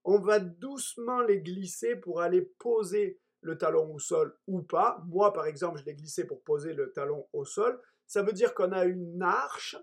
on 0.04 0.20
va 0.20 0.40
doucement 0.40 1.22
les 1.22 1.42
glisser 1.42 1.96
pour 1.96 2.22
aller 2.22 2.42
poser 2.60 3.20
le 3.42 3.58
talon 3.58 3.94
au 3.94 4.00
sol 4.00 4.38
ou 4.48 4.62
pas. 4.62 5.04
Moi, 5.08 5.32
par 5.34 5.46
exemple, 5.46 5.80
je 5.80 5.86
l'ai 5.86 5.96
glissé 5.96 6.26
pour 6.26 6.44
poser 6.44 6.74
le 6.74 6.92
talon 6.92 7.28
au 7.34 7.46
sol. 7.46 7.82
Ça 8.06 8.24
veut 8.24 8.34
dire 8.34 8.54
qu'on 8.54 8.72
a 8.72 8.86
une 8.86 9.22
arche. 9.22 9.78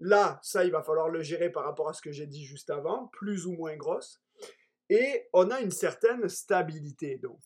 Là, 0.00 0.38
ça, 0.42 0.64
il 0.64 0.72
va 0.72 0.82
falloir 0.82 1.08
le 1.08 1.22
gérer 1.22 1.50
par 1.50 1.64
rapport 1.64 1.88
à 1.88 1.92
ce 1.92 2.02
que 2.02 2.12
j'ai 2.12 2.26
dit 2.26 2.44
juste 2.44 2.70
avant, 2.70 3.08
plus 3.08 3.46
ou 3.46 3.52
moins 3.52 3.76
grosse. 3.76 4.22
Et 4.88 5.28
on 5.32 5.50
a 5.50 5.60
une 5.60 5.70
certaine 5.70 6.28
stabilité, 6.28 7.16
donc. 7.18 7.40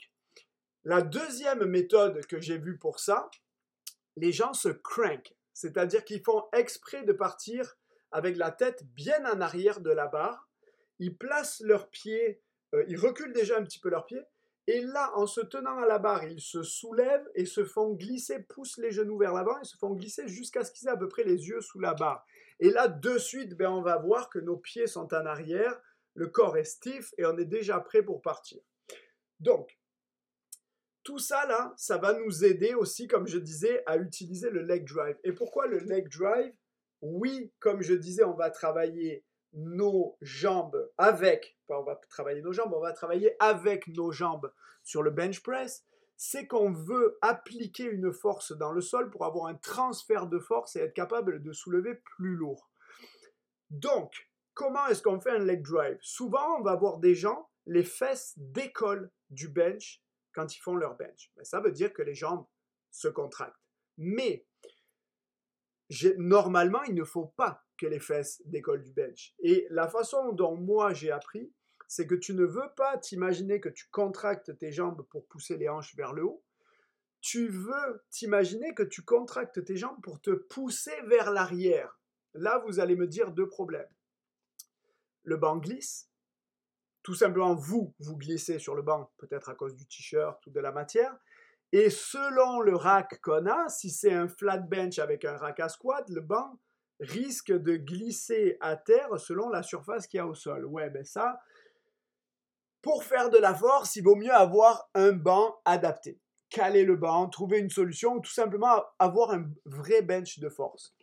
La 0.84 1.02
deuxième 1.02 1.64
méthode 1.66 2.24
que 2.26 2.40
j'ai 2.40 2.58
vue 2.58 2.78
pour 2.78 3.00
ça, 3.00 3.30
les 4.16 4.32
gens 4.32 4.52
se 4.52 4.68
crank, 4.68 5.34
c'est-à-dire 5.52 6.04
qu'ils 6.04 6.22
font 6.22 6.44
exprès 6.52 7.04
de 7.04 7.12
partir 7.12 7.76
avec 8.12 8.36
la 8.36 8.50
tête 8.50 8.84
bien 8.94 9.24
en 9.30 9.40
arrière 9.40 9.80
de 9.80 9.90
la 9.90 10.06
barre. 10.06 10.48
Ils 10.98 11.16
placent 11.16 11.60
leurs 11.60 11.88
pieds, 11.88 12.42
euh, 12.74 12.84
ils 12.88 12.98
reculent 12.98 13.32
déjà 13.32 13.58
un 13.58 13.64
petit 13.64 13.78
peu 13.78 13.88
leurs 13.88 14.06
pieds, 14.06 14.24
et 14.66 14.82
là, 14.82 15.10
en 15.16 15.26
se 15.26 15.40
tenant 15.40 15.78
à 15.78 15.86
la 15.86 15.98
barre, 15.98 16.24
ils 16.24 16.40
se 16.40 16.62
soulèvent 16.62 17.28
et 17.34 17.44
se 17.44 17.64
font 17.64 17.92
glisser, 17.94 18.40
poussent 18.40 18.78
les 18.78 18.92
genoux 18.92 19.18
vers 19.18 19.32
l'avant 19.32 19.58
et 19.60 19.64
se 19.64 19.76
font 19.76 19.94
glisser 19.94 20.28
jusqu'à 20.28 20.62
ce 20.64 20.70
qu'ils 20.70 20.88
aient 20.88 20.92
à 20.92 20.96
peu 20.96 21.08
près 21.08 21.24
les 21.24 21.48
yeux 21.48 21.60
sous 21.60 21.80
la 21.80 21.94
barre. 21.94 22.24
Et 22.60 22.70
là, 22.70 22.86
de 22.86 23.18
suite, 23.18 23.56
ben, 23.56 23.70
on 23.70 23.82
va 23.82 23.96
voir 23.96 24.28
que 24.28 24.38
nos 24.38 24.56
pieds 24.56 24.86
sont 24.86 25.12
en 25.14 25.26
arrière, 25.26 25.80
le 26.14 26.28
corps 26.28 26.56
est 26.56 26.64
stiff 26.64 27.12
et 27.18 27.24
on 27.24 27.36
est 27.38 27.46
déjà 27.46 27.80
prêt 27.80 28.02
pour 28.02 28.22
partir. 28.22 28.60
Donc, 29.40 29.79
tout 31.10 31.18
ça 31.18 31.44
là, 31.46 31.74
ça 31.76 31.98
va 31.98 32.12
nous 32.12 32.44
aider 32.44 32.72
aussi, 32.72 33.08
comme 33.08 33.26
je 33.26 33.38
disais, 33.38 33.82
à 33.86 33.96
utiliser 33.96 34.48
le 34.48 34.62
leg 34.62 34.86
drive. 34.86 35.18
Et 35.24 35.32
pourquoi 35.32 35.66
le 35.66 35.78
leg 35.78 36.08
drive? 36.08 36.54
Oui, 37.02 37.52
comme 37.58 37.82
je 37.82 37.94
disais, 37.94 38.22
on 38.22 38.34
va 38.34 38.48
travailler 38.48 39.24
nos 39.52 40.16
jambes 40.20 40.88
avec, 40.98 41.58
on 41.68 41.82
va 41.82 41.96
travailler 42.08 42.42
nos 42.42 42.52
jambes, 42.52 42.72
on 42.72 42.80
va 42.80 42.92
travailler 42.92 43.34
avec 43.40 43.88
nos 43.88 44.12
jambes 44.12 44.52
sur 44.84 45.02
le 45.02 45.10
bench 45.10 45.42
press, 45.42 45.84
c'est 46.16 46.46
qu'on 46.46 46.70
veut 46.70 47.18
appliquer 47.22 47.86
une 47.86 48.12
force 48.12 48.52
dans 48.52 48.70
le 48.70 48.80
sol 48.80 49.10
pour 49.10 49.24
avoir 49.24 49.46
un 49.46 49.56
transfert 49.56 50.28
de 50.28 50.38
force 50.38 50.76
et 50.76 50.80
être 50.80 50.94
capable 50.94 51.42
de 51.42 51.52
soulever 51.52 51.96
plus 51.96 52.36
lourd. 52.36 52.70
Donc, 53.70 54.30
comment 54.54 54.86
est-ce 54.86 55.02
qu'on 55.02 55.18
fait 55.18 55.32
un 55.32 55.44
leg 55.44 55.60
drive? 55.62 55.98
Souvent, 56.02 56.60
on 56.60 56.62
va 56.62 56.76
voir 56.76 56.98
des 56.98 57.16
gens, 57.16 57.48
les 57.66 57.82
fesses 57.82 58.34
décollent 58.36 59.10
du 59.30 59.48
bench 59.48 60.04
quand 60.32 60.54
ils 60.56 60.60
font 60.60 60.74
leur 60.74 60.96
bench. 60.96 61.32
Ben, 61.36 61.44
ça 61.44 61.60
veut 61.60 61.72
dire 61.72 61.92
que 61.92 62.02
les 62.02 62.14
jambes 62.14 62.46
se 62.90 63.08
contractent. 63.08 63.60
Mais 63.96 64.46
normalement, 66.18 66.82
il 66.84 66.94
ne 66.94 67.04
faut 67.04 67.26
pas 67.26 67.64
que 67.76 67.86
les 67.86 68.00
fesses 68.00 68.42
décollent 68.44 68.82
du 68.82 68.92
bench. 68.92 69.34
Et 69.40 69.66
la 69.70 69.88
façon 69.88 70.32
dont 70.32 70.56
moi 70.56 70.92
j'ai 70.92 71.10
appris, 71.10 71.52
c'est 71.88 72.06
que 72.06 72.14
tu 72.14 72.34
ne 72.34 72.44
veux 72.44 72.72
pas 72.76 72.98
t'imaginer 72.98 73.60
que 73.60 73.68
tu 73.68 73.88
contractes 73.90 74.56
tes 74.58 74.70
jambes 74.70 75.04
pour 75.10 75.26
pousser 75.26 75.56
les 75.56 75.68
hanches 75.68 75.96
vers 75.96 76.12
le 76.12 76.24
haut. 76.24 76.44
Tu 77.20 77.48
veux 77.48 78.04
t'imaginer 78.10 78.74
que 78.74 78.82
tu 78.82 79.02
contractes 79.02 79.64
tes 79.64 79.76
jambes 79.76 80.00
pour 80.02 80.20
te 80.20 80.30
pousser 80.30 80.94
vers 81.06 81.30
l'arrière. 81.30 81.98
Là, 82.34 82.62
vous 82.66 82.80
allez 82.80 82.96
me 82.96 83.06
dire 83.06 83.32
deux 83.32 83.48
problèmes. 83.48 83.90
Le 85.24 85.36
banc 85.36 85.56
glisse. 85.56 86.09
Tout 87.02 87.14
simplement, 87.14 87.54
vous, 87.54 87.94
vous 87.98 88.16
glissez 88.16 88.58
sur 88.58 88.74
le 88.74 88.82
banc, 88.82 89.10
peut-être 89.18 89.48
à 89.48 89.54
cause 89.54 89.74
du 89.74 89.86
t-shirt 89.86 90.44
ou 90.46 90.50
de 90.50 90.60
la 90.60 90.72
matière. 90.72 91.16
Et 91.72 91.88
selon 91.88 92.60
le 92.60 92.74
rack 92.74 93.20
qu'on 93.20 93.46
a, 93.46 93.68
si 93.68 93.90
c'est 93.90 94.12
un 94.12 94.28
flat 94.28 94.58
bench 94.58 94.98
avec 94.98 95.24
un 95.24 95.36
rack 95.36 95.60
à 95.60 95.68
squat, 95.68 96.08
le 96.08 96.20
banc 96.20 96.58
risque 96.98 97.52
de 97.52 97.76
glisser 97.76 98.58
à 98.60 98.76
terre 98.76 99.18
selon 99.18 99.48
la 99.48 99.62
surface 99.62 100.06
qu'il 100.06 100.18
y 100.18 100.20
a 100.20 100.26
au 100.26 100.34
sol. 100.34 100.66
Ouais, 100.66 100.90
ben 100.90 101.04
ça, 101.04 101.40
pour 102.82 103.04
faire 103.04 103.30
de 103.30 103.38
la 103.38 103.54
force, 103.54 103.96
il 103.96 104.02
vaut 104.02 104.16
mieux 104.16 104.32
avoir 104.32 104.88
un 104.94 105.12
banc 105.12 105.60
adapté. 105.64 106.18
Caler 106.50 106.84
le 106.84 106.96
banc, 106.96 107.28
trouver 107.28 107.58
une 107.58 107.70
solution, 107.70 108.14
ou 108.14 108.20
tout 108.20 108.32
simplement 108.32 108.84
avoir 108.98 109.30
un 109.30 109.44
vrai 109.64 110.02
bench 110.02 110.38
de 110.40 110.48
force. 110.48 110.94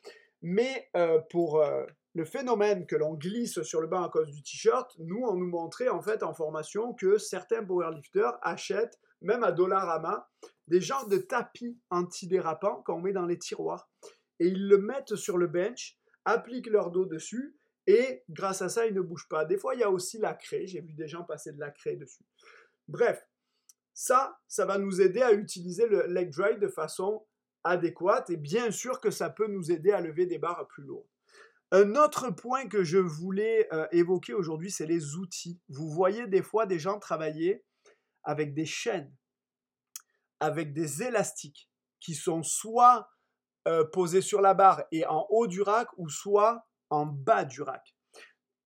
Mais 0.41 0.89
euh, 0.95 1.19
pour 1.29 1.61
euh, 1.61 1.85
le 2.17 2.25
phénomène 2.25 2.87
que 2.87 2.95
l'on 2.95 3.13
glisse 3.13 3.61
sur 3.61 3.79
le 3.79 3.85
banc 3.85 4.03
à 4.03 4.09
cause 4.09 4.31
du 4.31 4.41
t-shirt, 4.41 4.91
nous, 4.97 5.21
on 5.23 5.35
nous 5.35 5.45
montrait 5.45 5.87
en 5.87 6.01
fait 6.01 6.23
en 6.23 6.33
formation 6.33 6.95
que 6.95 7.19
certains 7.19 7.63
powerlifters 7.63 8.39
achètent, 8.41 8.99
même 9.21 9.43
à 9.43 9.51
Dollarama, 9.51 10.27
des 10.67 10.81
genres 10.81 11.07
de 11.07 11.17
tapis 11.17 11.79
antidérapants 11.91 12.81
qu'on 12.81 13.01
met 13.01 13.13
dans 13.13 13.27
les 13.27 13.37
tiroirs 13.37 13.87
et 14.39 14.47
ils 14.47 14.67
le 14.67 14.79
mettent 14.79 15.15
sur 15.15 15.37
le 15.37 15.45
bench, 15.45 15.95
appliquent 16.25 16.71
leur 16.71 16.89
dos 16.89 17.05
dessus 17.05 17.55
et 17.85 18.23
grâce 18.31 18.63
à 18.63 18.69
ça, 18.69 18.87
ils 18.87 18.95
ne 18.95 19.01
bougent 19.01 19.29
pas. 19.29 19.45
Des 19.45 19.59
fois, 19.59 19.75
il 19.75 19.81
y 19.81 19.83
a 19.83 19.91
aussi 19.91 20.17
la 20.17 20.33
craie. 20.33 20.65
J'ai 20.65 20.81
vu 20.81 20.93
des 20.93 21.07
gens 21.07 21.23
passer 21.23 21.51
de 21.51 21.59
la 21.59 21.69
craie 21.69 21.97
dessus. 21.97 22.25
Bref, 22.87 23.23
ça, 23.93 24.39
ça 24.47 24.65
va 24.65 24.79
nous 24.79 25.01
aider 25.01 25.21
à 25.21 25.33
utiliser 25.33 25.85
le 25.85 26.07
leg 26.07 26.31
drive 26.31 26.57
de 26.57 26.67
façon 26.67 27.27
adéquate 27.63 28.31
et 28.31 28.37
bien 28.37 28.71
sûr 28.71 28.99
que 29.01 29.11
ça 29.11 29.29
peut 29.29 29.47
nous 29.47 29.71
aider 29.71 29.91
à 29.91 30.01
lever 30.01 30.25
des 30.25 30.39
barres 30.39 30.65
plus 30.67 30.83
lourdes. 30.83 31.05
Un 31.71 31.95
autre 31.95 32.29
point 32.29 32.67
que 32.67 32.83
je 32.83 32.97
voulais 32.97 33.67
euh, 33.73 33.87
évoquer 33.91 34.33
aujourd'hui, 34.33 34.71
c'est 34.71 34.85
les 34.85 35.15
outils. 35.15 35.59
Vous 35.67 35.89
voyez 35.89 36.25
des 36.27 36.41
fois 36.41 36.65
des 36.65 36.79
gens 36.79 36.97
travailler 36.97 37.65
avec 38.23 38.53
des 38.53 38.65
chaînes, 38.65 39.13
avec 40.39 40.73
des 40.73 41.03
élastiques 41.03 41.69
qui 41.99 42.15
sont 42.15 42.41
soit 42.41 43.09
euh, 43.67 43.83
posé 43.83 44.21
sur 44.21 44.39
la 44.39 44.53
barre 44.53 44.83
et 44.93 45.05
en 45.07 45.27
haut 45.29 45.47
du 45.47 45.61
rack 45.61 45.89
ou 45.97 46.07
soit 46.07 46.65
en 46.89 47.05
bas 47.05 47.43
du 47.43 47.61
rack. 47.61 47.95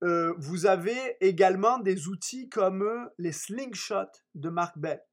Euh, 0.03 0.35
vous 0.37 0.67
avez 0.67 1.17
également 1.21 1.79
des 1.79 2.07
outils 2.07 2.49
comme 2.49 3.09
les 3.17 3.31
slingshots 3.31 4.21
de 4.35 4.49
Mark 4.49 4.77
Bell. 4.77 5.03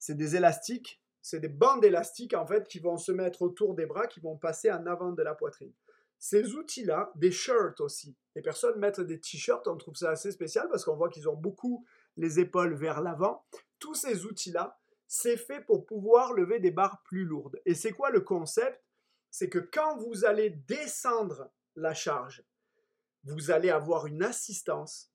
C'est 0.00 0.16
des 0.16 0.34
élastiques, 0.34 1.00
c'est 1.22 1.38
des 1.38 1.48
bandes 1.48 1.84
élastiques 1.84 2.34
en 2.34 2.46
fait 2.46 2.66
qui 2.66 2.80
vont 2.80 2.96
se 2.96 3.12
mettre 3.12 3.42
autour 3.42 3.76
des 3.76 3.86
bras, 3.86 4.08
qui 4.08 4.18
vont 4.18 4.36
passer 4.36 4.70
en 4.72 4.84
avant 4.86 5.12
de 5.12 5.22
la 5.22 5.34
poitrine. 5.34 5.72
Ces 6.22 6.54
outils-là, 6.54 7.10
des 7.14 7.32
shirts 7.32 7.80
aussi. 7.80 8.14
Les 8.34 8.42
personnes 8.42 8.78
mettent 8.78 9.00
des 9.00 9.18
t-shirts, 9.18 9.66
on 9.66 9.78
trouve 9.78 9.96
ça 9.96 10.10
assez 10.10 10.30
spécial 10.30 10.68
parce 10.68 10.84
qu'on 10.84 10.94
voit 10.94 11.08
qu'ils 11.08 11.30
ont 11.30 11.36
beaucoup 11.36 11.86
les 12.18 12.38
épaules 12.38 12.74
vers 12.74 13.00
l'avant. 13.00 13.46
Tous 13.78 13.94
ces 13.94 14.26
outils-là, 14.26 14.78
c'est 15.06 15.38
fait 15.38 15.62
pour 15.62 15.86
pouvoir 15.86 16.34
lever 16.34 16.60
des 16.60 16.70
barres 16.70 17.02
plus 17.04 17.24
lourdes. 17.24 17.58
Et 17.64 17.74
c'est 17.74 17.92
quoi 17.92 18.10
le 18.10 18.20
concept? 18.20 18.84
C'est 19.30 19.48
que 19.48 19.58
quand 19.58 19.96
vous 19.96 20.26
allez 20.26 20.50
descendre 20.50 21.50
la 21.74 21.94
charge, 21.94 22.44
vous 23.24 23.50
allez 23.50 23.70
avoir 23.70 24.06
une 24.06 24.22
assistance, 24.22 25.10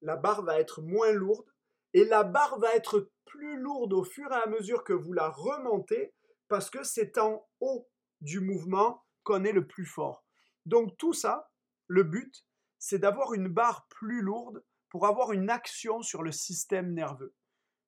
la 0.00 0.16
barre 0.16 0.42
va 0.42 0.60
être 0.60 0.80
moins 0.80 1.12
lourde 1.12 1.46
et 1.92 2.04
la 2.04 2.22
barre 2.22 2.60
va 2.60 2.72
être 2.74 3.10
plus 3.24 3.58
lourde 3.58 3.92
au 3.92 4.04
fur 4.04 4.30
et 4.30 4.42
à 4.42 4.46
mesure 4.46 4.84
que 4.84 4.92
vous 4.92 5.12
la 5.12 5.28
remontez 5.28 6.14
parce 6.46 6.70
que 6.70 6.84
c'est 6.84 7.18
en 7.18 7.48
haut 7.58 7.88
du 8.20 8.38
mouvement 8.38 9.04
qu'on 9.24 9.42
est 9.42 9.52
le 9.52 9.66
plus 9.66 9.86
fort. 9.86 10.25
Donc 10.66 10.96
tout 10.98 11.14
ça, 11.14 11.50
le 11.86 12.02
but, 12.02 12.44
c'est 12.78 12.98
d'avoir 12.98 13.32
une 13.32 13.48
barre 13.48 13.86
plus 13.88 14.20
lourde 14.20 14.62
pour 14.90 15.06
avoir 15.06 15.32
une 15.32 15.50
action 15.50 16.02
sur 16.02 16.22
le 16.22 16.32
système 16.32 16.92
nerveux. 16.92 17.34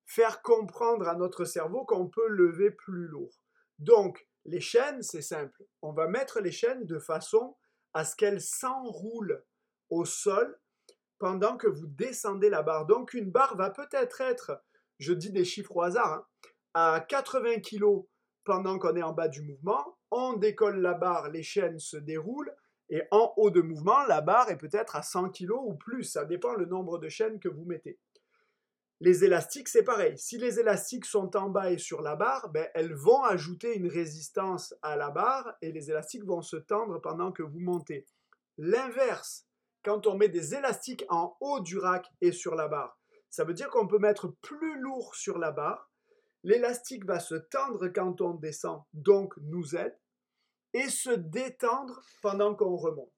Faire 0.05 0.41
comprendre 0.41 1.07
à 1.07 1.15
notre 1.15 1.45
cerveau 1.45 1.85
qu'on 1.85 2.07
peut 2.07 2.27
lever 2.27 2.71
plus 2.71 3.07
lourd. 3.07 3.39
Donc, 3.77 4.27
les 4.45 4.59
chaînes, 4.59 5.03
c'est 5.03 5.21
simple. 5.21 5.63
On 5.81 5.93
va 5.93 6.07
mettre 6.07 6.39
les 6.39 6.51
chaînes 6.51 6.85
de 6.85 6.99
façon 6.99 7.55
à 7.93 8.05
ce 8.05 8.15
qu'elles 8.15 8.41
s'enroulent 8.41 9.43
au 9.89 10.05
sol 10.05 10.59
pendant 11.17 11.57
que 11.57 11.67
vous 11.67 11.87
descendez 11.87 12.49
la 12.49 12.63
barre. 12.63 12.85
Donc 12.85 13.13
une 13.13 13.29
barre 13.29 13.57
va 13.57 13.69
peut-être 13.69 14.21
être, 14.21 14.63
je 14.97 15.13
dis 15.13 15.31
des 15.31 15.45
chiffres 15.45 15.75
au 15.75 15.81
hasard, 15.81 16.13
hein, 16.13 16.25
à 16.73 17.05
80 17.07 17.59
kg 17.59 18.05
pendant 18.45 18.79
qu'on 18.79 18.95
est 18.95 19.03
en 19.03 19.13
bas 19.13 19.27
du 19.27 19.41
mouvement. 19.41 19.97
On 20.11 20.33
décolle 20.33 20.81
la 20.81 20.93
barre, 20.93 21.29
les 21.29 21.43
chaînes 21.43 21.79
se 21.79 21.97
déroulent. 21.97 22.55
Et 22.89 23.03
en 23.11 23.33
haut 23.37 23.51
de 23.51 23.61
mouvement, 23.61 24.03
la 24.05 24.21
barre 24.21 24.49
est 24.49 24.57
peut-être 24.57 24.95
à 24.95 25.03
100 25.03 25.29
kg 25.29 25.51
ou 25.51 25.75
plus. 25.75 26.03
Ça 26.03 26.25
dépend 26.25 26.53
le 26.53 26.65
nombre 26.65 26.97
de 26.97 27.09
chaînes 27.09 27.39
que 27.39 27.49
vous 27.49 27.65
mettez. 27.65 27.99
Les 29.01 29.23
élastiques, 29.23 29.69
c'est 29.69 29.83
pareil. 29.83 30.17
Si 30.17 30.37
les 30.37 30.59
élastiques 30.59 31.05
sont 31.05 31.37
en 31.37 31.49
bas 31.49 31.71
et 31.71 31.77
sur 31.77 32.01
la 32.01 32.17
barre, 32.17 32.49
ben, 32.49 32.67
elles 32.73 32.93
vont 32.93 33.23
ajouter 33.23 33.77
une 33.77 33.87
résistance 33.87 34.73
à 34.81 34.97
la 34.97 35.09
barre 35.09 35.55
et 35.61 35.71
les 35.71 35.89
élastiques 35.89 36.25
vont 36.25 36.41
se 36.41 36.57
tendre 36.57 36.99
pendant 36.99 37.31
que 37.31 37.43
vous 37.43 37.59
montez. 37.59 38.05
L'inverse, 38.57 39.45
quand 39.85 40.05
on 40.05 40.17
met 40.17 40.27
des 40.27 40.53
élastiques 40.53 41.05
en 41.07 41.37
haut 41.39 41.61
du 41.61 41.77
rack 41.77 42.07
et 42.19 42.33
sur 42.33 42.55
la 42.55 42.67
barre, 42.67 42.99
ça 43.29 43.45
veut 43.45 43.53
dire 43.53 43.69
qu'on 43.69 43.87
peut 43.87 43.99
mettre 43.99 44.27
plus 44.41 44.81
lourd 44.81 45.15
sur 45.15 45.37
la 45.37 45.51
barre. 45.51 45.89
L'élastique 46.43 47.05
va 47.05 47.21
se 47.21 47.35
tendre 47.35 47.87
quand 47.87 48.19
on 48.19 48.33
descend, 48.33 48.83
donc 48.93 49.33
nous 49.37 49.77
aide. 49.77 49.97
Et 50.73 50.89
se 50.89 51.11
détendre 51.11 52.03
pendant 52.21 52.55
qu'on 52.55 52.75
remonte. 52.75 53.13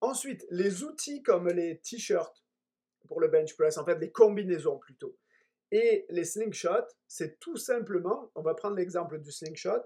Ensuite, 0.00 0.46
les 0.50 0.84
outils 0.84 1.22
comme 1.22 1.48
les 1.48 1.80
t-shirts 1.80 2.44
pour 3.06 3.20
le 3.20 3.28
bench 3.28 3.56
press, 3.56 3.78
en 3.78 3.84
fait 3.84 3.98
les 3.98 4.12
combinaisons 4.12 4.78
plutôt, 4.78 5.16
et 5.70 6.06
les 6.08 6.24
slingshots, 6.24 6.88
c'est 7.06 7.38
tout 7.40 7.56
simplement, 7.56 8.30
on 8.34 8.42
va 8.42 8.54
prendre 8.54 8.76
l'exemple 8.76 9.18
du 9.18 9.30
slingshot, 9.30 9.82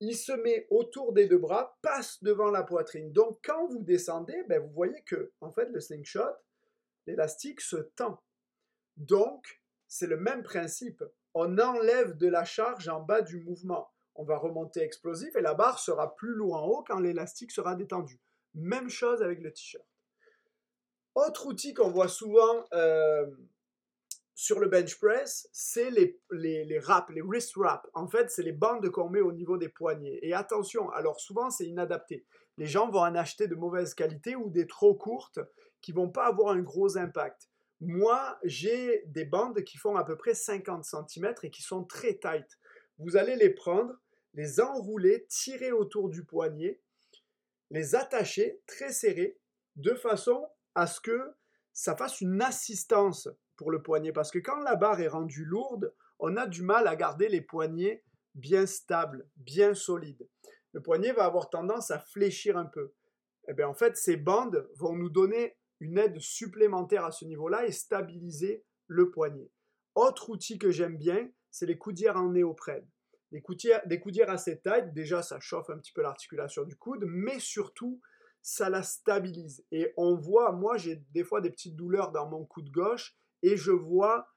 il 0.00 0.16
se 0.16 0.32
met 0.32 0.66
autour 0.70 1.12
des 1.12 1.26
deux 1.26 1.38
bras, 1.38 1.78
passe 1.82 2.22
devant 2.22 2.50
la 2.50 2.62
poitrine. 2.62 3.12
Donc 3.12 3.38
quand 3.44 3.66
vous 3.68 3.82
descendez, 3.82 4.42
ben, 4.48 4.60
vous 4.60 4.72
voyez 4.72 5.02
que 5.02 5.32
en 5.40 5.50
fait 5.50 5.68
le 5.68 5.80
slingshot, 5.80 6.32
l'élastique 7.06 7.60
se 7.60 7.76
tend. 7.76 8.22
Donc 8.96 9.62
c'est 9.88 10.06
le 10.06 10.16
même 10.16 10.42
principe. 10.42 11.04
On 11.34 11.58
enlève 11.58 12.16
de 12.16 12.28
la 12.28 12.44
charge 12.44 12.88
en 12.88 13.00
bas 13.00 13.20
du 13.20 13.40
mouvement. 13.40 13.90
On 14.20 14.24
va 14.24 14.36
remonter 14.36 14.82
explosif 14.82 15.34
et 15.34 15.40
la 15.40 15.54
barre 15.54 15.78
sera 15.78 16.14
plus 16.14 16.34
lourd 16.34 16.54
en 16.54 16.66
haut 16.66 16.84
quand 16.86 17.00
l'élastique 17.00 17.50
sera 17.50 17.74
détendu. 17.74 18.20
Même 18.52 18.90
chose 18.90 19.22
avec 19.22 19.40
le 19.40 19.50
t-shirt. 19.50 19.86
Autre 21.14 21.46
outil 21.46 21.72
qu'on 21.72 21.88
voit 21.88 22.06
souvent 22.06 22.66
euh, 22.74 23.26
sur 24.34 24.60
le 24.60 24.68
bench 24.68 24.98
press, 24.98 25.48
c'est 25.52 25.90
les, 25.90 26.20
les, 26.32 26.78
wraps, 26.80 27.10
les 27.14 27.22
wrist 27.22 27.56
wraps. 27.56 27.88
En 27.94 28.08
fait, 28.08 28.30
c'est 28.30 28.42
les 28.42 28.52
bandes 28.52 28.90
qu'on 28.90 29.08
met 29.08 29.22
au 29.22 29.32
niveau 29.32 29.56
des 29.56 29.70
poignets. 29.70 30.18
Et 30.20 30.34
attention, 30.34 30.90
alors 30.90 31.18
souvent 31.18 31.48
c'est 31.48 31.66
inadapté. 31.66 32.26
Les 32.58 32.66
gens 32.66 32.90
vont 32.90 33.00
en 33.00 33.14
acheter 33.14 33.48
de 33.48 33.54
mauvaise 33.54 33.94
qualité 33.94 34.36
ou 34.36 34.50
des 34.50 34.66
trop 34.66 34.94
courtes 34.94 35.40
qui 35.80 35.92
vont 35.92 36.10
pas 36.10 36.26
avoir 36.26 36.52
un 36.52 36.60
gros 36.60 36.98
impact. 36.98 37.48
Moi, 37.80 38.38
j'ai 38.44 39.02
des 39.06 39.24
bandes 39.24 39.64
qui 39.64 39.78
font 39.78 39.96
à 39.96 40.04
peu 40.04 40.18
près 40.18 40.34
50 40.34 40.84
cm 40.84 41.34
et 41.42 41.50
qui 41.50 41.62
sont 41.62 41.84
très 41.84 42.18
tight. 42.18 42.58
Vous 42.98 43.16
allez 43.16 43.36
les 43.36 43.48
prendre, 43.48 43.94
les 44.34 44.60
enrouler, 44.60 45.26
tirer 45.28 45.72
autour 45.72 46.08
du 46.08 46.24
poignet, 46.24 46.80
les 47.70 47.94
attacher 47.94 48.60
très 48.66 48.92
serrés 48.92 49.38
de 49.76 49.94
façon 49.94 50.46
à 50.74 50.86
ce 50.86 51.00
que 51.00 51.34
ça 51.72 51.96
fasse 51.96 52.20
une 52.20 52.42
assistance 52.42 53.28
pour 53.56 53.70
le 53.70 53.82
poignet. 53.82 54.12
Parce 54.12 54.30
que 54.30 54.38
quand 54.38 54.58
la 54.60 54.76
barre 54.76 55.00
est 55.00 55.08
rendue 55.08 55.44
lourde, 55.44 55.94
on 56.18 56.36
a 56.36 56.46
du 56.46 56.62
mal 56.62 56.86
à 56.86 56.96
garder 56.96 57.28
les 57.28 57.40
poignets 57.40 58.04
bien 58.34 58.66
stables, 58.66 59.28
bien 59.36 59.74
solides. 59.74 60.28
Le 60.72 60.82
poignet 60.82 61.12
va 61.12 61.24
avoir 61.24 61.50
tendance 61.50 61.90
à 61.90 61.98
fléchir 61.98 62.56
un 62.56 62.66
peu. 62.66 62.92
Et 63.48 63.52
eh 63.52 63.54
bien 63.54 63.68
en 63.68 63.74
fait, 63.74 63.96
ces 63.96 64.16
bandes 64.16 64.68
vont 64.76 64.94
nous 64.94 65.10
donner 65.10 65.56
une 65.80 65.98
aide 65.98 66.20
supplémentaire 66.20 67.04
à 67.04 67.10
ce 67.10 67.24
niveau-là 67.24 67.66
et 67.66 67.72
stabiliser 67.72 68.64
le 68.86 69.10
poignet. 69.10 69.50
Autre 69.94 70.30
outil 70.30 70.58
que 70.58 70.70
j'aime 70.70 70.96
bien, 70.96 71.30
c'est 71.50 71.66
les 71.66 71.78
coudières 71.78 72.16
en 72.16 72.30
néoprène. 72.30 72.86
Des 73.32 73.40
coudières, 73.42 74.30
assez 74.30 74.60
tight, 74.60 74.92
déjà 74.92 75.22
ça 75.22 75.38
chauffe 75.38 75.70
un 75.70 75.78
petit 75.78 75.92
peu 75.92 76.02
l'articulation 76.02 76.64
du 76.64 76.76
coude, 76.76 77.04
mais 77.06 77.38
surtout 77.38 78.00
ça 78.42 78.70
la 78.70 78.82
stabilise. 78.82 79.64
Et 79.70 79.92
on 79.96 80.16
voit, 80.16 80.52
moi 80.52 80.76
j'ai 80.76 80.96
des 81.12 81.22
fois 81.22 81.40
des 81.40 81.50
petites 81.50 81.76
douleurs 81.76 82.10
dans 82.10 82.28
mon 82.28 82.44
coude 82.44 82.70
gauche 82.70 83.16
et 83.42 83.56
je 83.56 83.70
vois 83.70 84.28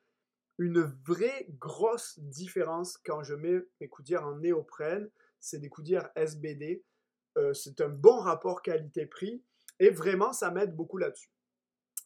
une 0.60 0.82
vraie 1.06 1.48
grosse 1.60 2.20
différence 2.20 2.98
quand 2.98 3.24
je 3.24 3.34
mets 3.34 3.62
mes 3.82 3.88
coudières 3.88 4.28
en 4.28 4.36
néoprène. 4.38 5.10
C'est 5.40 5.60
des 5.60 5.70
coudières 5.70 6.12
SBD. 6.16 6.84
Euh, 7.38 7.54
c'est 7.54 7.82
un 7.82 7.90
bon 7.90 8.20
rapport 8.20 8.62
qualité-prix 8.62 9.44
et 9.80 9.90
vraiment 9.90 10.34
ça 10.34 10.52
m'aide 10.52 10.76
beaucoup 10.76 10.98
là-dessus. 10.98 11.32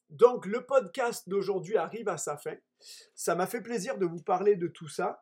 Donc 0.10 0.46
le 0.46 0.66
podcast 0.66 1.28
d'aujourd'hui 1.28 1.76
arrive 1.76 2.08
à 2.08 2.18
sa 2.18 2.38
fin. 2.38 2.56
Ça 3.14 3.36
m'a 3.36 3.46
fait 3.46 3.62
plaisir 3.62 3.98
de 3.98 4.06
vous 4.06 4.22
parler 4.22 4.56
de 4.56 4.68
tout 4.68 4.88
ça. 4.88 5.22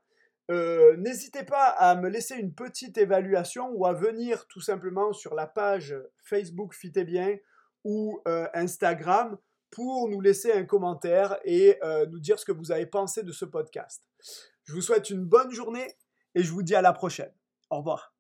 Euh, 0.52 0.96
n'hésitez 0.98 1.44
pas 1.44 1.70
à 1.70 1.96
me 1.96 2.08
laisser 2.08 2.36
une 2.36 2.54
petite 2.54 2.98
évaluation 2.98 3.72
ou 3.74 3.86
à 3.86 3.94
venir 3.94 4.46
tout 4.48 4.62
simplement 4.62 5.12
sur 5.12 5.34
la 5.34 5.48
page 5.48 5.96
Facebook 6.24 6.74
Fit 6.74 6.92
bien 6.92 7.36
ou 7.84 8.22
euh, 8.28 8.48
Instagram 8.54 9.38
pour 9.72 10.08
nous 10.08 10.22
laisser 10.22 10.52
un 10.54 10.64
commentaire 10.64 11.38
et 11.44 11.78
euh, 11.84 12.06
nous 12.08 12.20
dire 12.20 12.40
ce 12.40 12.46
que 12.46 12.52
vous 12.52 12.72
avez 12.72 12.86
pensé 12.86 13.24
de 13.24 13.32
ce 13.32 13.46
podcast. 13.46 14.04
Je 14.64 14.74
vous 14.74 14.82
souhaite 14.82 15.10
une 15.10 15.26
bonne 15.26 15.52
journée 15.52 15.96
et 16.36 16.44
je 16.44 16.52
vous 16.52 16.64
dis 16.64 16.76
à 16.76 16.82
la 16.82 16.94
prochaine. 16.94 17.34
Au 17.70 17.78
revoir. 17.78 18.15